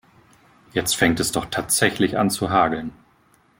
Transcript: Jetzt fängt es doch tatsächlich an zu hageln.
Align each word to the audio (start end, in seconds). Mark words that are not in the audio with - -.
Jetzt 0.73 0.95
fängt 0.97 1.19
es 1.19 1.31
doch 1.31 1.45
tatsächlich 1.45 2.17
an 2.17 2.31
zu 2.31 2.49
hageln. 2.49 2.91